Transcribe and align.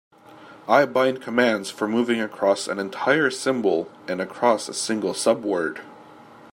I 0.67 0.87
bind 0.87 1.21
commands 1.21 1.69
for 1.69 1.87
moving 1.87 2.21
across 2.21 2.67
an 2.67 2.79
entire 2.79 3.29
symbol 3.29 3.91
and 4.07 4.19
across 4.19 4.67
a 4.67 4.73
single 4.73 5.13
subword. 5.13 5.79